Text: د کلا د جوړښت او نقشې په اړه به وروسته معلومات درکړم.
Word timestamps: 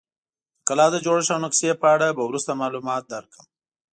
د 0.57 0.61
کلا 0.67 0.87
د 0.91 0.95
جوړښت 1.05 1.31
او 1.33 1.39
نقشې 1.45 1.71
په 1.81 1.87
اړه 1.95 2.07
به 2.17 2.23
وروسته 2.25 2.59
معلومات 2.61 3.03
درکړم. 3.13 3.45